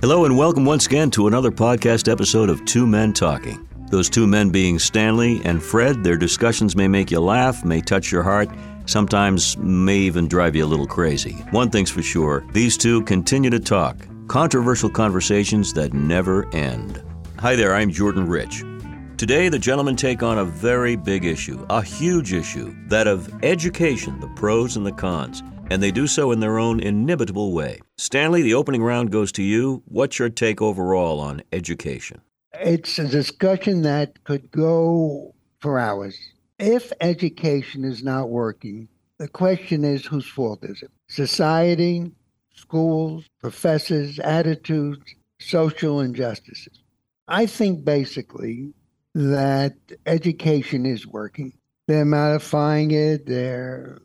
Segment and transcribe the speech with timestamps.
[0.00, 3.68] Hello, and welcome once again to another podcast episode of Two Men Talking.
[3.90, 8.10] Those two men being Stanley and Fred, their discussions may make you laugh, may touch
[8.10, 8.48] your heart,
[8.86, 11.34] sometimes may even drive you a little crazy.
[11.52, 17.00] One thing's for sure these two continue to talk, controversial conversations that never end.
[17.38, 18.64] Hi there, I'm Jordan Rich.
[19.16, 24.18] Today, the gentlemen take on a very big issue, a huge issue, that of education,
[24.18, 25.40] the pros and the cons,
[25.72, 27.80] and they do so in their own inimitable way.
[27.96, 29.82] Stanley, the opening round goes to you.
[29.86, 32.20] What's your take overall on education?
[32.52, 36.18] It's a discussion that could go for hours.
[36.58, 40.90] If education is not working, the question is whose fault is it?
[41.08, 42.12] Society,
[42.54, 46.82] schools, professors, attitudes, social injustices.
[47.28, 48.74] I think basically
[49.14, 51.54] that education is working.
[51.88, 53.24] They're modifying it.
[53.24, 54.02] They're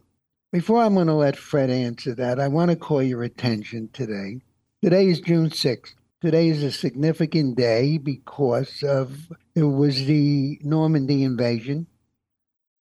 [0.57, 4.41] before I'm going to let Fred answer that, I want to call your attention today.
[4.81, 5.93] Today is June 6th.
[6.19, 11.85] Today is a significant day because of it was the Normandy invasion.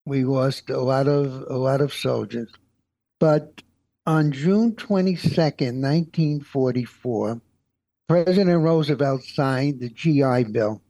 [0.07, 2.51] We lost a lot of a lot of soldiers.
[3.21, 3.61] But
[4.07, 7.43] on June 22nd, 1944,
[8.09, 10.81] President Roosevelt signed the GI Bill.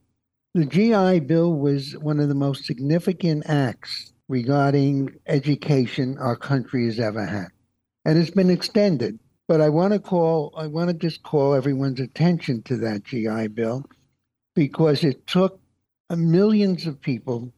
[0.53, 6.99] The GI Bill was one of the most significant acts regarding education our country has
[6.99, 7.47] ever had.
[8.05, 9.19] And it's been extended.
[9.47, 13.47] But I want to call, I want to just call everyone's attention to that GI
[13.47, 13.85] Bill
[14.55, 15.59] because it took
[16.09, 17.53] millions of people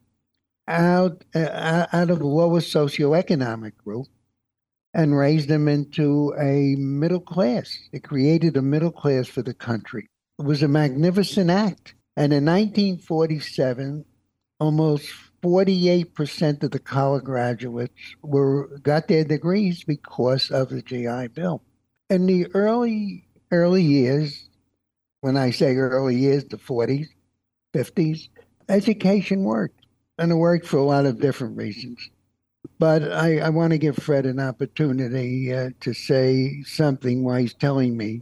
[0.67, 4.07] out, uh, out of the lowest socioeconomic group
[4.93, 7.75] and raised them into a middle class.
[7.91, 10.07] It created a middle class for the country.
[10.37, 11.95] It was a magnificent act.
[12.15, 14.05] And in 1947,
[14.59, 15.09] almost
[15.41, 21.61] 48% of the college graduates were got their degrees because of the GI Bill.
[22.09, 24.49] In the early early years,
[25.21, 27.07] when I say early years, the 40s,
[27.73, 28.29] 50s,
[28.67, 29.85] education worked.
[30.17, 32.09] And it worked for a lot of different reasons.
[32.77, 37.53] But I, I want to give Fred an opportunity uh, to say something while he's
[37.53, 38.21] telling me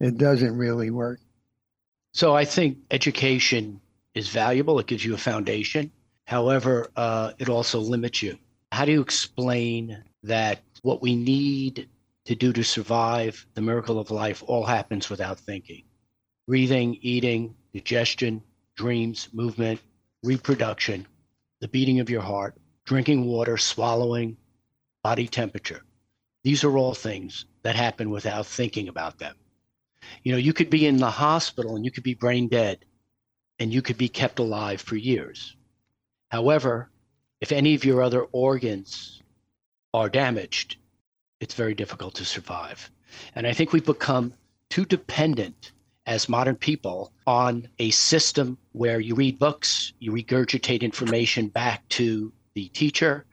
[0.00, 1.20] it doesn't really work.
[2.12, 3.80] So I think education
[4.14, 4.78] is valuable.
[4.78, 5.90] It gives you a foundation.
[6.26, 8.38] However, uh, it also limits you.
[8.72, 11.88] How do you explain that what we need
[12.24, 15.84] to do to survive the miracle of life all happens without thinking?
[16.46, 18.42] Breathing, eating, digestion,
[18.76, 19.80] dreams, movement,
[20.22, 21.06] reproduction,
[21.60, 24.36] the beating of your heart, drinking water, swallowing,
[25.02, 25.82] body temperature.
[26.42, 29.36] These are all things that happen without thinking about them.
[30.22, 32.84] You know, you could be in the hospital and you could be brain dead
[33.58, 35.56] and you could be kept alive for years.
[36.34, 36.90] However,
[37.40, 39.22] if any of your other organs
[39.92, 40.78] are damaged,
[41.38, 42.90] it's very difficult to survive.
[43.36, 44.34] And I think we've become
[44.68, 45.70] too dependent
[46.06, 52.32] as modern people on a system where you read books, you regurgitate information back to
[52.54, 53.26] the teacher,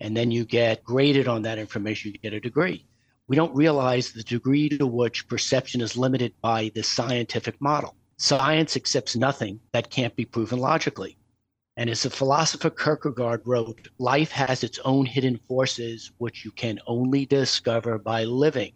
[0.00, 2.84] and then you get graded on that information, you get a degree
[3.26, 7.94] we don't realize the degree to which perception is limited by the scientific model.
[8.18, 11.16] Science accepts nothing that can't be proven logically.
[11.76, 16.78] And as the philosopher Kierkegaard wrote, life has its own hidden forces, which you can
[16.86, 18.72] only discover by living.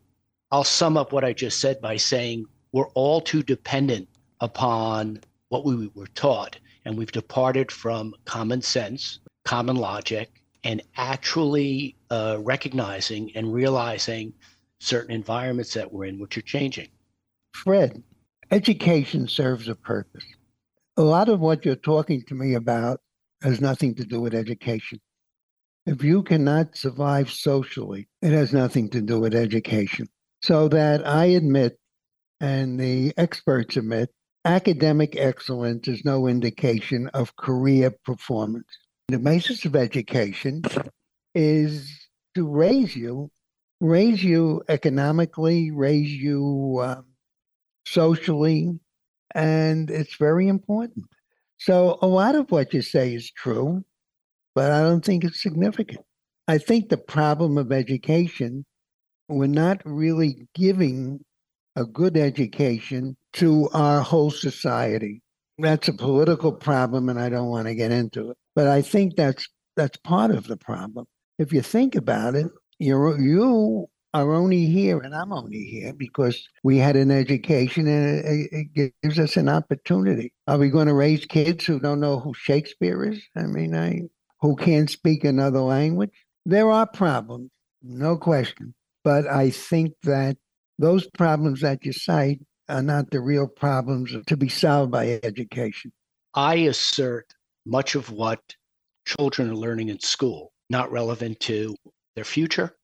[0.50, 4.08] I'll sum up what I just said by saying we're all too dependent
[4.40, 11.94] upon what we were taught, and we've departed from common sense, common logic, and actually
[12.10, 14.32] uh, recognizing and realizing
[14.80, 16.88] certain environments that we're in which are changing.
[17.52, 18.02] Fred,
[18.50, 20.24] education serves a purpose.
[20.98, 23.00] A lot of what you're talking to me about
[23.40, 25.00] has nothing to do with education.
[25.86, 30.08] If you cannot survive socially, it has nothing to do with education.
[30.42, 31.78] So that I admit,
[32.40, 34.10] and the experts admit,
[34.44, 38.66] academic excellence is no indication of career performance.
[39.06, 40.62] The basis of education
[41.32, 43.30] is to raise you,
[43.80, 47.04] raise you economically, raise you um,
[47.86, 48.80] socially,
[49.34, 51.06] and it's very important.
[51.58, 53.84] So a lot of what you say is true,
[54.54, 56.04] but I don't think it's significant.
[56.46, 58.64] I think the problem of education,
[59.28, 61.24] we're not really giving
[61.76, 65.22] a good education to our whole society.
[65.58, 68.36] That's a political problem, and I don't want to get into it.
[68.54, 71.06] But I think that's that's part of the problem.
[71.38, 72.46] If you think about it,
[72.78, 73.88] you're you
[74.22, 78.90] are only here, and I'm only here because we had an education, and it, it
[79.02, 80.32] gives us an opportunity.
[80.46, 83.22] Are we going to raise kids who don't know who Shakespeare is?
[83.36, 84.02] I mean, I
[84.40, 86.10] who can't speak another language?
[86.46, 87.50] There are problems,
[87.82, 88.74] no question.
[89.04, 90.36] But I think that
[90.78, 95.92] those problems that you cite are not the real problems to be solved by education.
[96.34, 97.32] I assert
[97.66, 98.40] much of what
[99.06, 101.74] children are learning in school not relevant to
[102.14, 102.76] their future,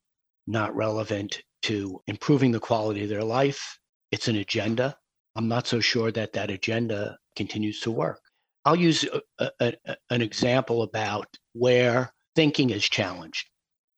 [0.47, 3.79] not relevant to improving the quality of their life.
[4.11, 4.97] It's an agenda.
[5.37, 8.21] I'm not so sure that that agenda continues to work.
[8.65, 9.05] I'll use
[9.39, 13.49] a, a, a, an example about where thinking is challenged.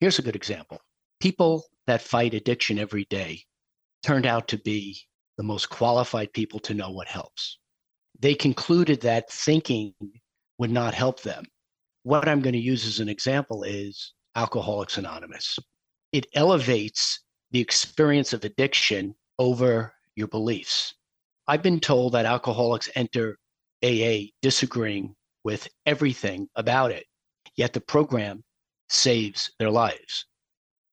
[0.01, 0.81] Here's a good example
[1.21, 3.43] people that fight addiction every day
[4.03, 5.01] turned out to be
[5.37, 7.59] the most qualified people to know what helps.
[8.19, 9.95] They concluded that thinking
[10.59, 11.45] would not help them.
[12.03, 15.59] What I'm going to use as an example is Alcoholics Anonymous.
[16.13, 20.95] It elevates the experience of addiction over your beliefs.
[21.47, 23.39] I've been told that alcoholics enter
[23.85, 25.15] AA disagreeing
[25.45, 27.05] with everything about it,
[27.57, 28.43] yet the program
[28.89, 30.27] saves their lives.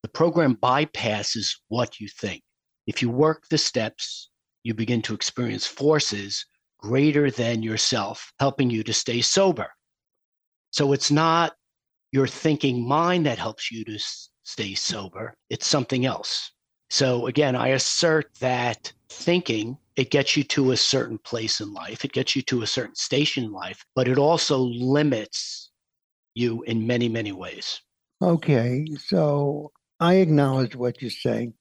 [0.03, 2.43] The program bypasses what you think.
[2.85, 4.29] If you work the steps,
[4.63, 6.45] you begin to experience forces
[6.79, 9.69] greater than yourself, helping you to stay sober.
[10.71, 11.53] So it's not
[12.11, 13.97] your thinking mind that helps you to
[14.43, 16.51] stay sober, it's something else.
[16.89, 22.03] So again, I assert that thinking it gets you to a certain place in life,
[22.05, 25.71] it gets you to a certain station in life, but it also limits
[26.35, 27.81] you in many, many ways.
[28.21, 31.53] Okay, so I acknowledge what you're saying,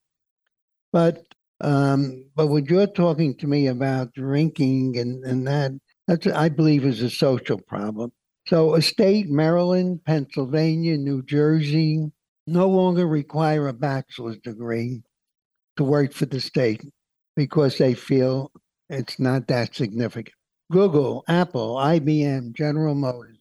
[0.93, 1.25] but
[1.61, 5.73] um, but what you're talking to me about drinking and and that
[6.09, 8.13] that's I believe is a social problem.
[8.49, 12.11] So, a state, Maryland, Pennsylvania, New Jersey,
[12.47, 15.03] no longer require a bachelor's degree
[15.77, 16.85] to work for the state
[17.37, 18.51] because they feel
[18.89, 20.35] it's not that significant.
[20.71, 23.39] Google, Apple, IBM, General Motors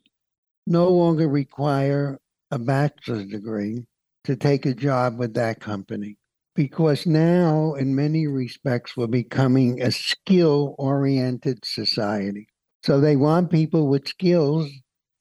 [0.67, 2.19] no longer require
[2.51, 3.85] a bachelor's degree
[4.23, 6.17] to take a job with that company
[6.55, 12.47] because now, in many respects, we're becoming a skill oriented society.
[12.83, 14.69] So they want people with skills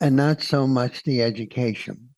[0.00, 2.10] and not so much the education.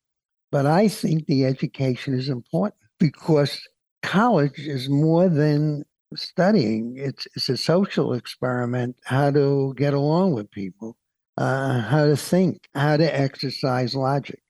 [0.52, 3.60] But I think the education is important because
[4.02, 5.84] college is more than
[6.14, 6.94] studying.
[6.98, 8.96] It's it's a social experiment.
[9.04, 10.96] How to get along with people,
[11.38, 14.40] uh, how to think, how to exercise logic.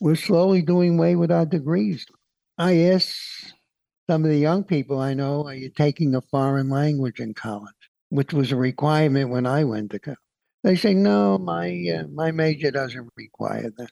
[0.00, 2.06] We're slowly doing away with our degrees.
[2.56, 3.12] I ask
[4.08, 7.82] some of the young people I know, "Are you taking a foreign language in college?"
[8.10, 10.18] Which was a requirement when I went to college.
[10.62, 13.90] They say, "No, my uh, my major doesn't require that."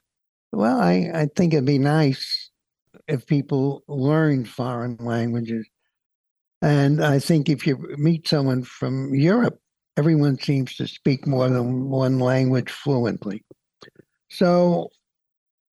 [0.53, 2.51] Well, I, I think it'd be nice
[3.07, 5.67] if people learned foreign languages
[6.63, 9.61] and I think if you meet someone from Europe,
[9.97, 13.45] everyone seems to speak more than one language fluently.
[14.31, 14.91] So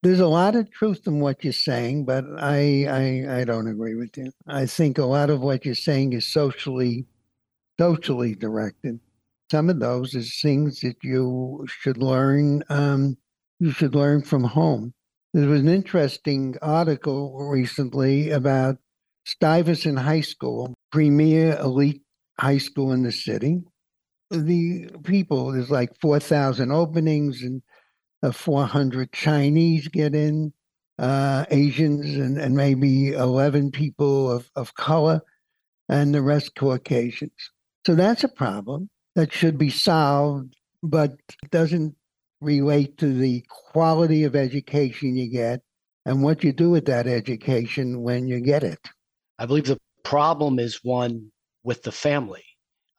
[0.04, 2.86] there's a lot of truth in what you're saying, but I,
[3.28, 4.32] I I don't agree with you.
[4.48, 7.08] I think a lot of what you're saying is socially
[7.80, 9.00] socially directed.
[9.52, 12.64] Some of those is things that you should learn.
[12.70, 13.18] Um,
[13.60, 14.94] you should learn from home.
[15.34, 18.78] There was an interesting article recently about
[19.26, 22.02] Stuyvesant High School, premier elite
[22.40, 23.62] high school in the city.
[24.30, 27.62] The people, there's like 4,000 openings and
[28.24, 30.54] uh, 400 Chinese get in,
[31.00, 35.22] uh, Asians, and, and maybe 11 people of, of color,
[35.90, 37.52] and the rest Caucasians.
[37.86, 41.14] So that's a problem that should be solved, but
[41.52, 41.96] doesn't
[42.42, 45.62] relate to the quality of education you get
[46.06, 48.80] and what you do with that education when you get it.
[49.40, 51.32] I believe the problem is one
[51.64, 52.44] with the family.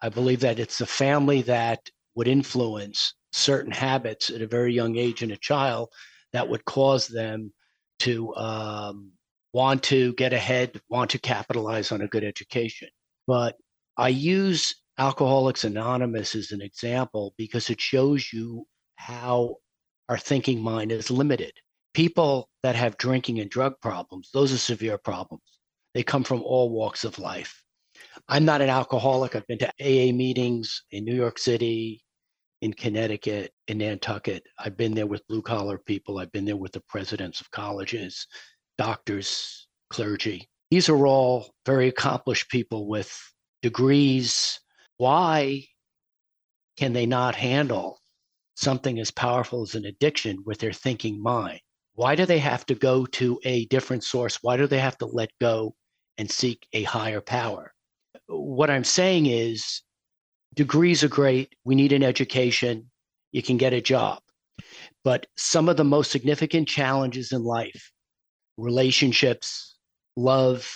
[0.03, 1.81] I believe that it's the family that
[2.15, 5.89] would influence certain habits at a very young age in a child
[6.33, 7.53] that would cause them
[8.01, 9.13] to um,
[9.53, 12.89] want to get ahead, want to capitalize on a good education.
[13.27, 13.57] But
[13.97, 18.67] I use Alcoholics Anonymous as an example because it shows you
[18.97, 19.57] how
[20.09, 21.53] our thinking mind is limited.
[21.95, 25.43] People that have drinking and drug problems, those are severe problems.
[25.95, 27.63] They come from all walks of life.
[28.29, 29.35] I'm not an alcoholic.
[29.35, 32.03] I've been to AA meetings in New York City,
[32.61, 34.43] in Connecticut, in Nantucket.
[34.59, 36.19] I've been there with blue collar people.
[36.19, 38.27] I've been there with the presidents of colleges,
[38.77, 40.49] doctors, clergy.
[40.71, 43.17] These are all very accomplished people with
[43.63, 44.61] degrees.
[44.99, 45.65] Why
[46.77, 48.01] can they not handle
[48.57, 51.61] something as powerful as an addiction with their thinking mind?
[51.95, 54.43] Why do they have to go to a different source?
[54.43, 55.75] Why do they have to let go
[56.19, 57.73] and seek a higher power.
[58.27, 59.83] What I'm saying is
[60.55, 61.55] degrees are great.
[61.65, 62.91] We need an education.
[63.33, 64.21] You can get a job.
[65.05, 67.93] But some of the most significant challenges in life,
[68.57, 69.77] relationships,
[70.17, 70.69] love,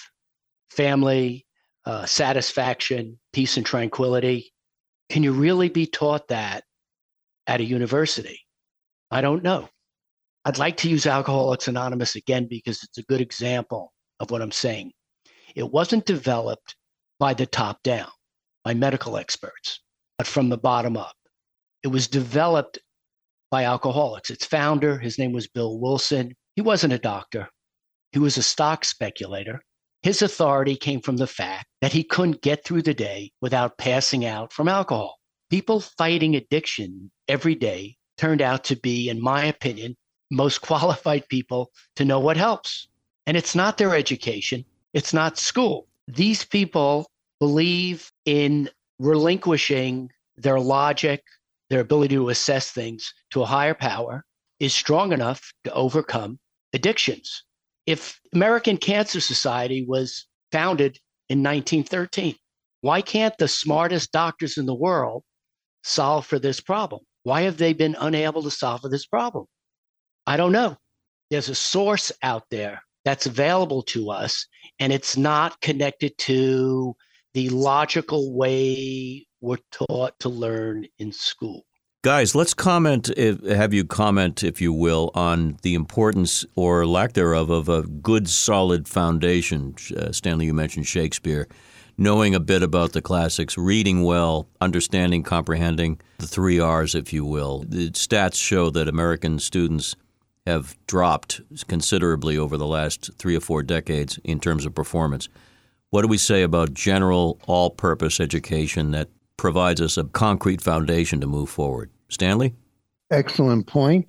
[0.70, 1.46] family,
[1.87, 4.52] uh, satisfaction, peace, and tranquility.
[5.08, 6.64] Can you really be taught that
[7.47, 8.40] at a university?
[9.11, 9.68] I don't know.
[10.44, 14.52] I'd like to use Alcoholics Anonymous again because it's a good example of what I'm
[14.52, 14.92] saying.
[15.54, 16.76] It wasn't developed
[17.18, 18.09] by the top down,
[18.64, 19.80] by medical experts,
[20.16, 21.14] but from the bottom up.
[21.82, 22.78] It was developed
[23.50, 24.30] by alcoholics.
[24.30, 26.35] Its founder, his name was Bill Wilson.
[26.56, 27.49] He wasn't a doctor,
[28.12, 29.62] he was a stock speculator.
[30.02, 34.25] His authority came from the fact that he couldn't get through the day without passing
[34.25, 35.18] out from alcohol.
[35.50, 39.96] People fighting addiction every day turned out to be, in my opinion,
[40.30, 42.88] most qualified people to know what helps.
[43.26, 45.87] And it's not their education, it's not school.
[46.08, 47.06] These people
[47.38, 48.68] believe in
[48.99, 51.22] relinquishing their logic,
[51.68, 54.25] their ability to assess things to a higher power
[54.58, 56.38] is strong enough to overcome
[56.72, 57.44] addictions.
[57.87, 62.34] If American Cancer Society was founded in 1913,
[62.80, 65.22] why can't the smartest doctors in the world
[65.84, 67.02] solve for this problem?
[67.30, 69.46] Why have they been unable to solve this problem?
[70.26, 70.76] I don't know.
[71.30, 74.49] There's a source out there that's available to us,
[74.80, 76.96] and it's not connected to
[77.34, 81.62] the logical way we're taught to learn in school.
[82.02, 87.49] Guys, let's comment, have you comment, if you will, on the importance or lack thereof
[87.49, 89.76] of a good, solid foundation.
[89.96, 91.46] Uh, Stanley, you mentioned Shakespeare.
[92.00, 97.25] Knowing a bit about the classics, reading well, understanding, comprehending the three R's, if you
[97.25, 97.64] will.
[97.69, 99.95] The stats show that American students
[100.47, 105.28] have dropped considerably over the last three or four decades in terms of performance.
[105.90, 109.09] What do we say about general all purpose education that
[109.40, 111.90] provides us a concrete foundation to move forward.
[112.11, 112.54] Stanley?
[113.11, 114.07] Excellent point,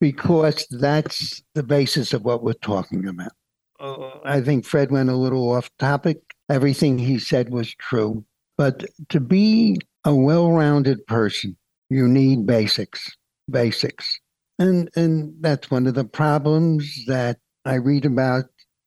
[0.00, 3.30] because that's the basis of what we're talking about.
[3.78, 6.18] Uh, I think Fred went a little off topic.
[6.48, 8.24] Everything he said was true.
[8.56, 11.56] But to be a well rounded person,
[11.90, 13.08] you need basics,
[13.50, 14.18] basics.
[14.58, 18.46] And, and that's one of the problems that I read about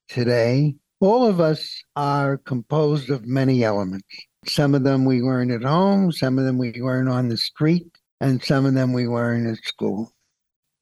[0.09, 0.75] today.
[0.99, 4.07] All of us are composed of many elements.
[4.45, 7.87] Some of them we learn at home, some of them we learn on the street,
[8.19, 10.11] and some of them we learn at school.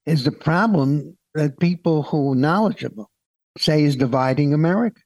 [0.05, 3.12] Is the problem that people who are knowledgeable
[3.57, 5.01] say is dividing America?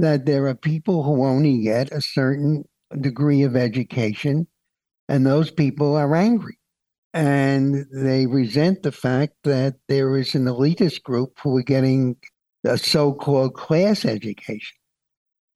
[0.00, 2.64] That there are people who only get a certain
[2.98, 4.46] degree of education,
[5.08, 6.58] and those people are angry.
[7.12, 12.16] And they resent the fact that there is an elitist group who are getting
[12.64, 14.76] a so called class education.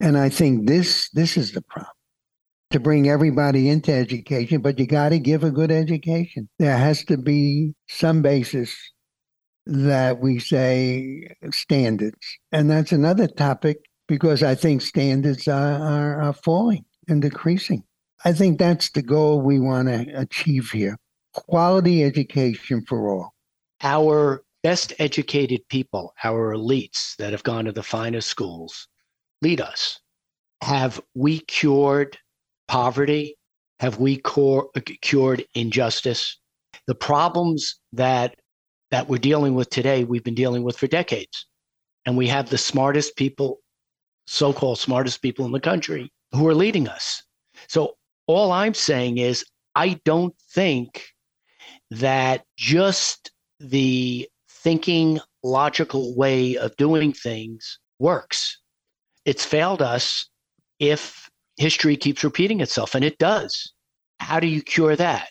[0.00, 1.92] And I think this this is the problem
[2.70, 6.48] to bring everybody into education, but you got to give a good education.
[6.58, 8.76] There has to be some basis
[9.64, 12.18] that we say standards.
[12.52, 17.84] And that's another topic because I think standards are, are, are falling and decreasing.
[18.24, 20.96] I think that's the goal we want to achieve here
[21.34, 23.34] quality education for all.
[23.82, 28.88] Our best educated people, our elites that have gone to the finest schools,
[29.42, 30.00] lead us.
[30.62, 32.16] Have we cured
[32.68, 33.36] poverty?
[33.80, 34.70] Have we cor-
[35.02, 36.38] cured injustice?
[36.86, 38.36] The problems that
[38.90, 41.46] that we're dealing with today, we've been dealing with for decades.
[42.06, 43.58] And we have the smartest people,
[44.26, 47.22] so-called smartest people in the country who are leading us.
[47.68, 47.94] So
[48.26, 51.06] all I'm saying is I don't think
[51.90, 58.58] that just the thinking logical way of doing things works.
[59.24, 60.28] It's failed us
[60.78, 63.72] if history keeps repeating itself, and it does.
[64.20, 65.28] How do you cure that?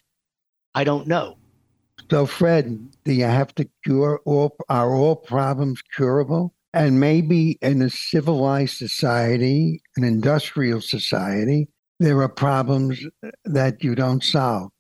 [0.76, 1.38] I don't know.
[2.10, 4.56] So, Fred, do you have to cure all?
[4.70, 6.53] Are all problems curable?
[6.74, 13.06] And maybe in a civilized society, an industrial society, there are problems
[13.46, 14.72] that you don't solve.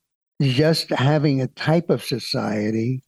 [0.42, 3.04] Just having a type of society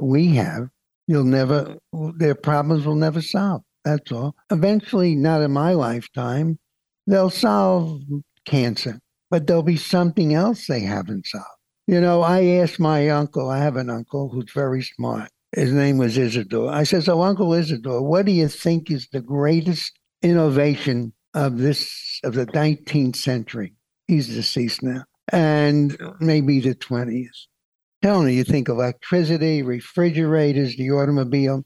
[0.00, 0.68] we have,
[1.08, 1.76] you'll never,
[2.16, 3.62] their problems will never solve.
[3.84, 4.36] That's all.
[4.50, 6.58] Eventually, not in my lifetime,
[7.06, 8.02] they'll solve
[8.44, 11.46] cancer, but there'll be something else they haven't solved.
[11.86, 15.30] You know, I asked my uncle, I have an uncle who's very smart.
[15.52, 16.70] His name was Isidore.
[16.70, 21.58] I said, So, oh, Uncle Isidore, what do you think is the greatest innovation of
[21.58, 23.74] this, of the 19th century?
[24.06, 27.46] He's deceased now, and maybe the 20th.
[28.02, 31.64] Tell me, you think electricity, refrigerators, the automobile?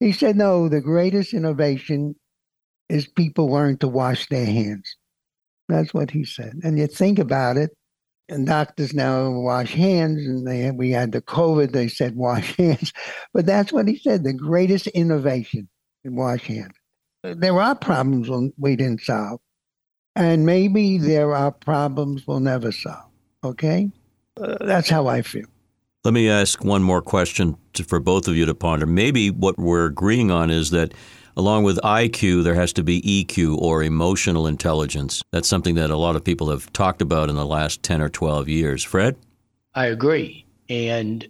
[0.00, 2.16] He said, No, the greatest innovation
[2.88, 4.96] is people learn to wash their hands.
[5.68, 6.54] That's what he said.
[6.62, 7.70] And you think about it,
[8.28, 12.92] and doctors now wash hands, and they we had the COVID, they said wash hands.
[13.32, 15.68] But that's what he said, the greatest innovation
[16.04, 16.74] in wash hands.
[17.22, 19.40] There are problems we didn't solve.
[20.16, 23.10] And maybe there are problems we'll never solve.
[23.42, 23.90] Okay?
[24.40, 25.46] Uh, that's how I feel.
[26.04, 28.86] Let me ask one more question to, for both of you to ponder.
[28.86, 30.92] Maybe what we're agreeing on is that
[31.36, 35.22] along with IQ, there has to be EQ or emotional intelligence.
[35.32, 38.08] That's something that a lot of people have talked about in the last 10 or
[38.08, 38.82] 12 years.
[38.82, 39.16] Fred?
[39.74, 40.46] I agree.
[40.68, 41.26] And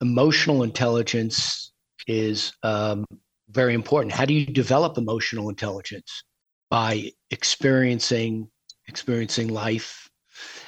[0.00, 1.72] emotional intelligence
[2.06, 3.04] is um,
[3.50, 4.12] very important.
[4.12, 6.24] How do you develop emotional intelligence?
[6.70, 8.48] By experiencing
[8.88, 10.08] experiencing life.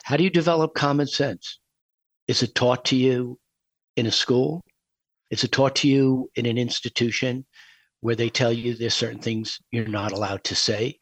[0.04, 1.58] How do you develop common sense?
[2.28, 3.38] Is it taught to you
[3.96, 4.60] in a school?
[5.30, 7.44] Is it taught to you in an institution
[8.04, 11.00] where they tell you there's certain things you're not allowed to say,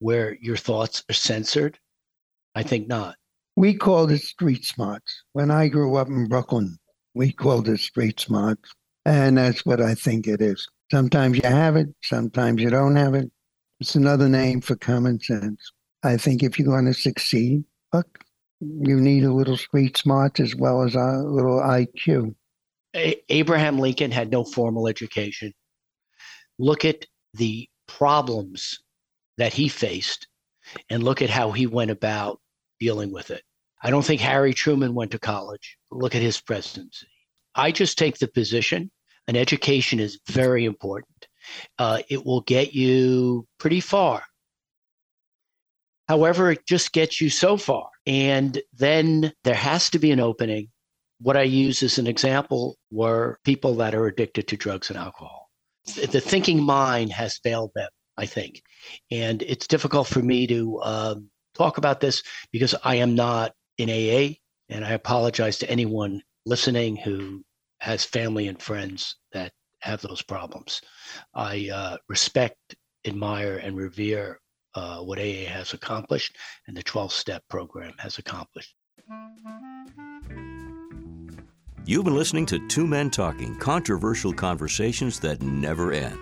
[0.00, 1.78] where your thoughts are censored?
[2.54, 3.16] I think not.
[3.56, 5.22] We called it street smarts.
[5.32, 6.76] When I grew up in Brooklyn,
[7.14, 8.70] we called it street smarts.
[9.06, 10.68] And that's what I think it is.
[10.90, 13.30] Sometimes you have it, sometimes you don't have it.
[13.80, 15.72] It's another name for common sense.
[16.02, 18.18] I think if you're going to succeed, look,
[18.60, 22.34] you need a little street smarts as well as a little IQ.
[22.92, 25.54] Abraham Lincoln had no formal education.
[26.58, 28.80] Look at the problems
[29.38, 30.28] that he faced
[30.90, 32.40] and look at how he went about
[32.80, 33.42] dealing with it.
[33.82, 35.76] I don't think Harry Truman went to college.
[35.90, 37.06] Look at his presidency.
[37.54, 38.90] I just take the position
[39.28, 41.26] an education is very important.
[41.78, 44.22] Uh, it will get you pretty far.
[46.08, 47.88] However, it just gets you so far.
[48.06, 50.68] And then there has to be an opening.
[51.20, 55.41] What I use as an example were people that are addicted to drugs and alcohol.
[55.86, 58.62] The thinking mind has failed them, I think.
[59.10, 62.22] And it's difficult for me to um, talk about this
[62.52, 64.34] because I am not in AA.
[64.68, 67.42] And I apologize to anyone listening who
[67.80, 70.80] has family and friends that have those problems.
[71.34, 74.38] I uh, respect, admire, and revere
[74.74, 76.36] uh, what AA has accomplished
[76.66, 78.74] and the 12 step program has accomplished.
[81.84, 86.16] You've been listening to Two Men Talking controversial conversations that never end.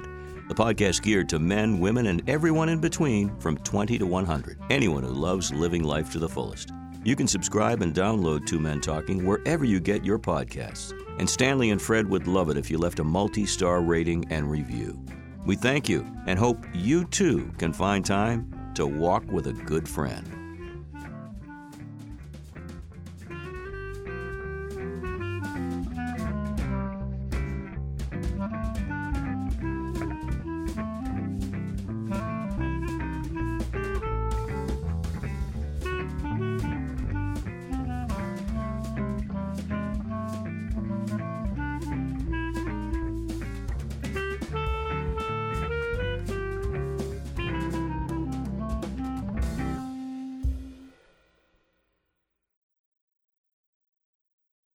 [0.49, 4.59] The podcast geared to men, women, and everyone in between from 20 to 100.
[4.71, 6.73] Anyone who loves living life to the fullest.
[7.05, 10.99] You can subscribe and download Two Men Talking wherever you get your podcasts.
[11.19, 14.51] And Stanley and Fred would love it if you left a multi star rating and
[14.51, 14.99] review.
[15.45, 19.87] We thank you and hope you too can find time to walk with a good
[19.87, 20.40] friend.